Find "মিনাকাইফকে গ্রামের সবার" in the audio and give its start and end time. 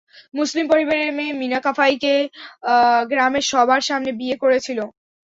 1.41-3.81